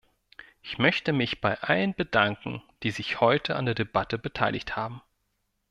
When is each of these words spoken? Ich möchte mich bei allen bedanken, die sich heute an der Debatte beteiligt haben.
Ich 0.63 0.79
möchte 0.79 1.13
mich 1.13 1.41
bei 1.41 1.59
allen 1.61 1.93
bedanken, 1.93 2.63
die 2.81 2.89
sich 2.89 3.21
heute 3.21 3.55
an 3.55 3.65
der 3.67 3.75
Debatte 3.75 4.17
beteiligt 4.17 4.75
haben. 4.75 5.03